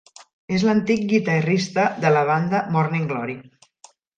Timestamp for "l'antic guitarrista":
0.67-1.85